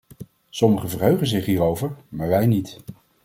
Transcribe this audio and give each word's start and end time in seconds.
Sommige 0.49 0.87
verheugen 0.87 1.27
zich 1.27 1.45
hierover, 1.45 1.95
maar 2.09 2.27
wij 2.27 2.45
niet! 2.45 2.79